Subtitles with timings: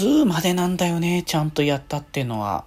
[0.00, 2.64] 2までなんだよね、ちゃんとやったってのは。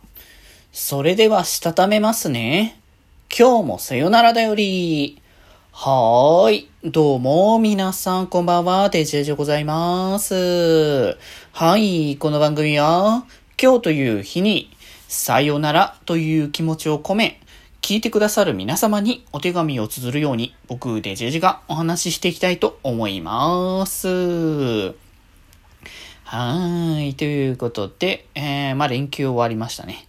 [0.72, 2.80] それでは、したためますね。
[3.36, 5.20] 今日もさよならだより。
[5.72, 6.70] はーい。
[6.84, 8.90] どうも、皆さん、こんばんは。
[8.90, 11.18] デジェジでございます。
[11.54, 12.18] はい。
[12.18, 13.26] この番組は、
[13.60, 14.70] 今日という日に、
[15.08, 17.42] さよならという気持ちを込め、
[17.82, 25.03] 聞いてくださる皆様にお手紙を綴るように、僕、デジェジがお話ししていきたいと思います。
[26.36, 27.14] はーい。
[27.14, 30.08] ということで、えー、まあ連休終わりましたね。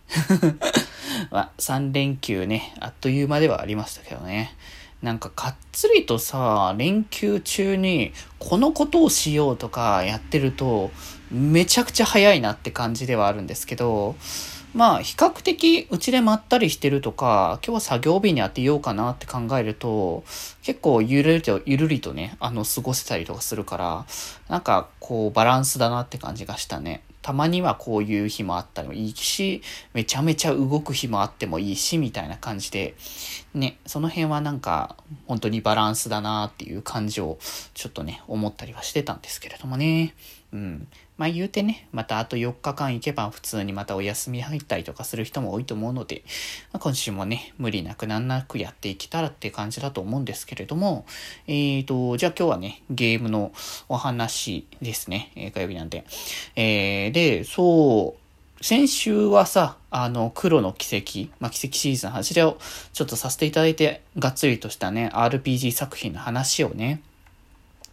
[1.31, 4.57] まあ、3連休ね、あっという間ではありましたけどね。
[5.03, 10.91] なんかかっつりとさ、連休中にこのことをしようとかやってると、
[11.31, 14.17] めちゃくちゃ早いなって感じではあるんですけど、
[14.75, 20.25] まあ、比較的うちでまったりしてるとか、今日は作業日に当てようかなって考えると、
[20.65, 24.05] 結構ゆるりと、ゆるりとね、あの、過ごせたりとかするから、
[24.49, 27.05] なんか、こう、バランスだなって感じがしたね。
[27.23, 29.63] たまにはこういう日もあったりもいいし、
[29.95, 32.97] めちゃめちゃ動く日もあってもいいし、みたいな感じで、
[33.55, 37.39] ね、その辺はなんか、本当にバランスだなっていう感じを、
[37.75, 40.15] ちょっとね、思ったりはしてたんですけれどもね。
[40.53, 40.89] うん。
[41.17, 46.25] まあ言うてね、またあと4日間行けば普通にまたお休み入ったりとかする人も多いと思うので、
[46.73, 51.07] まあ、今週もね、無理なくなんなくやっていけたらって感じだと思うんですけれども、
[51.47, 53.53] えーと、じゃあ今日はね、ゲームの
[53.89, 56.05] お話ですね、え、火曜日なんで。
[56.57, 58.24] えー、で、そう、
[58.65, 62.57] 先週はさ、あの、黒の奇跡、まあ、奇跡シリーズの話を
[62.95, 67.03] ちょっとさせていただいて、がっつりとしたね、RPG 作品の話をね、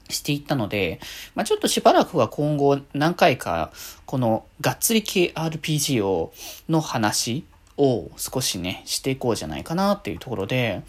[0.07, 1.01] していったので、
[1.35, 3.73] まあ、ちょっとしばらくは今後何回か、
[4.05, 6.31] このがっつり系 RPG を、
[6.69, 7.43] の話
[7.75, 10.83] を少しね、していこうじゃないかなっていうところで、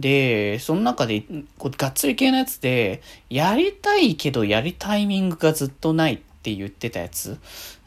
[0.00, 1.22] で、その中で、
[1.56, 7.38] こうがっつり系のやつで、やりたいけどやりタイミングがずっとないっって言ってたやつ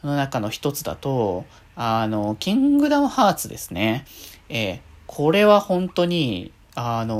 [0.04, 4.06] の中の一つだと、あの、キングダムハーツですね。
[4.48, 7.16] えー、これは本当に、あの、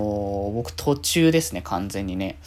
[0.54, 2.38] 僕途中ですね、完全にね。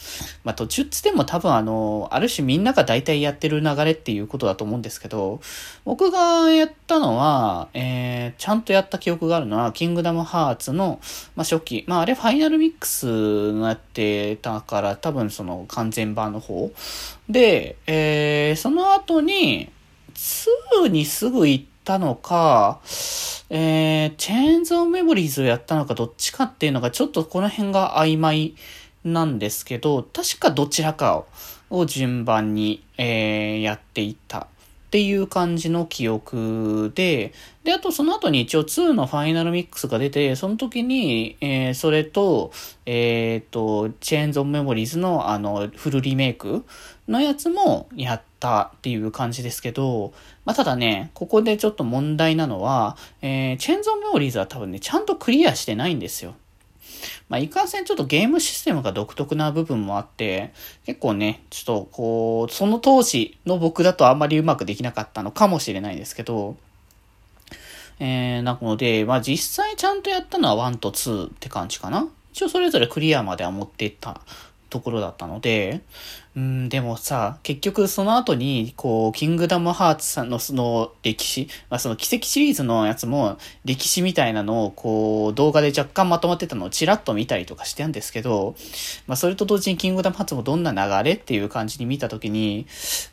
[0.44, 5.40] まあ途中っつっても多分あの、ある種みんなが大体やってる流れっていうことだと思うんですけど、
[5.86, 11.00] 僕がやったのは、えー、ちゃんとやった記憶があるのは、キングダムハーツの、
[11.36, 16.72] まあ初期、まああれファイナルミックスがやってたから、多分その完全版の方。
[17.30, 19.70] で、えー、その後に、
[20.18, 22.80] 2にすぐ行ったのか、
[23.50, 28.56] えー、チェーンズ・オン・メモリーズをやったのかどっちかっていうのがちょっとこの辺が曖昧
[29.03, 31.24] なんですけど、確かどちらか
[31.69, 34.47] を順番に、えー、やっていった
[34.88, 37.34] っていう感じの記憶で、
[37.66, 42.52] で、あとその後に一応2のファイナルミックスが出て、その時に、えー、それと、
[42.86, 46.63] えっ、ー、と、チェーンズ・オン・メモリーズのあの、フルリメイク
[47.07, 50.14] のやつもやったっていう感じですけど、
[50.46, 56.36] まあ、ただね、ここでちょっと問題なのは、えー、チェンゾンメモリーズは多分ね、ちゃんとクリアしてないんですよ。
[57.30, 60.53] まあ、いかんせんちょっとゲームシステムが独特な部分もあって、
[60.86, 66.56] 結構ね、ちょっとこう、その当時の僕だとあんまりうまくできなかったのかもしれないですけど、
[68.00, 72.08] えー、なので、まあ実際ちゃんとやったのは1と2って感じかな。
[72.31, 74.22] 一応それぞれクリアまでは持っていった
[74.69, 75.81] ところだったので、
[76.38, 88.56] うん、でもさ、結局その後に、こう、キングダムハーツさんのその歴史、まあその奇跡シリーズのやつも、歴史みたいなのを、こう、動画で若干まとまってたのをチラッと見たりとかしてんですけど、
[89.08, 92.68] まあそれと同時にキングダムハーツもどんな流れっていう感じに見たときに、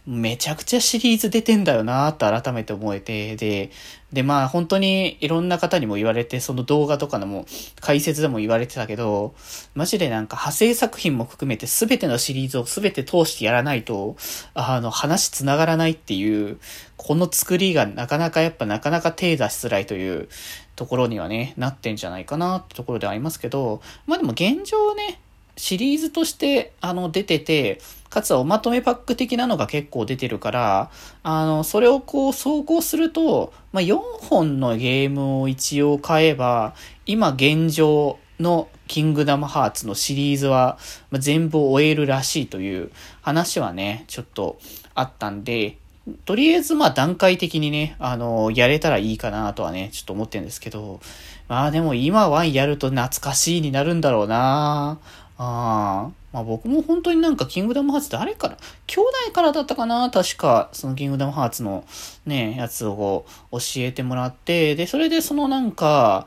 [0.07, 3.71] めちゃくちゃシリーズ出てんだよなって改めて思えて、で、
[4.15, 7.47] で、まあ本当にいろんな方にも言われて、その動画とかのも
[7.81, 9.35] 解説でも言われてたけど、
[9.75, 14.17] マジでなんか派生作品も含めて全てのシリーズを全て通してやらないと、
[14.55, 16.59] あの、話繋がらないっていう、
[16.97, 20.29] この作りがなかなかやっぱなかなか手出しづらいという
[20.77, 25.21] ところにはね、なってんじゃないかなってところではありますけど、まあでも現状ね、
[25.57, 27.81] シリーズとして、あの、出てて、
[28.15, 30.91] かつおまとめパック的なのが結構出てるから、
[31.25, 40.79] あの、それをこう、走行すると、まあ、4本のゲームを一応買えば、今現状のキングダムハーツのシリーズは、
[41.11, 44.61] ま全部終えるらしいという話はね、ちょっと
[44.95, 45.79] あったんで、
[46.25, 51.01] とりあえずま段階的にね、あの、やれたらいいかなとはね、ちょっと思ってるんですけど、
[51.49, 54.99] まあでも今ワンやると懐かしいになるんだろうな。
[55.39, 56.25] ああ。
[56.33, 58.59] まあ僕も本当になんかキングダムハーツ誰から
[58.89, 61.85] 兄弟からだったかな確か、そのキングダムハーツの
[62.27, 66.27] ね、やつを教えてもらって、で、それでそのなんか、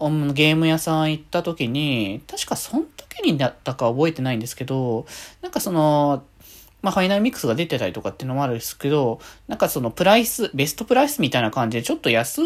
[0.00, 5.06] ゲーム屋さん行った時に、確かその時にだったか覚えてないんですけど、
[5.42, 6.22] なんかその、
[6.80, 9.18] まあ、ファイナルミックスが出てたりとかっていうのもあるんですけど、
[9.48, 12.42] なんかそのプライス、ベストプライスみたいな感じでちょっと安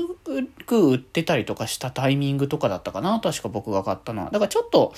[0.67, 4.31] く売ってたりとかしたタイミングとかだったかな確か僕が買ったのは。
[4.31, 4.95] だからちょっと、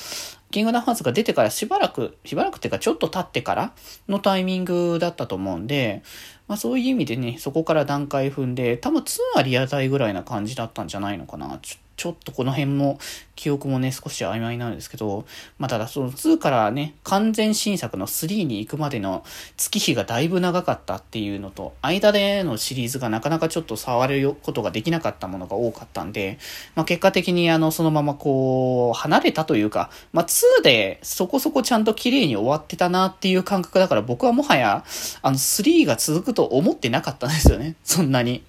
[0.54, 3.72] キングダムハーツが出てからしばらく、しばらくっていうかちょっと経ってから
[4.08, 6.04] のタイミングだったと思うんで、
[6.46, 11.58] まあそういう意味でね、そこから段階踏んで、多分2はリアタイぐらいな感じだったんじゃないのかな。
[11.60, 12.98] ちょっちょっとこの辺も
[13.36, 15.24] 記憶もね、少し曖昧なんですけど、
[15.58, 19.24] まあ、ただその2からね、完全新作の3に行くまでの
[19.56, 26.38] 月日がだいぶ長かったっていうのと、間でのシリーズがなかなかちょっと触ることができなかったものが多かったんで、
[26.74, 34.84] まあ、結果的にあの、そのままこう、離れたというか、まあ、2でそこそこちゃんと綺麗に終わってたなっていう感覚だから僕はもはや、
[35.22, 37.74] あの、3が続くと思ってなかったんですよね。
[37.82, 38.44] そんなに。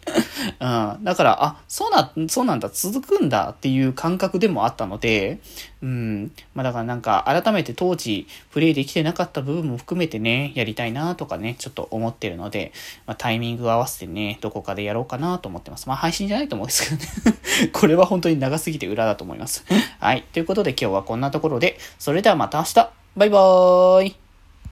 [0.60, 1.00] うん。
[1.04, 5.40] だから、あ、そうな、そうなんだ、続くんだだっていう感覚でもあったので、
[5.82, 6.32] うん。
[6.54, 12.72] まあだからなんか改めて当時プレイできてなかった部分も含めてね、やりたいなとかね、ちょっと思ってるので、
[13.06, 15.88] まあタイミング合わせてね、どこかでやろうかなと思ってます。
[15.88, 19.66] まあ配信じゃないと思うんですけどね これは本当に長すぎて裏だと思います
[20.00, 20.24] はい。
[20.34, 24.25] ということで今日はこんなところで、それではまた明日バイバーイ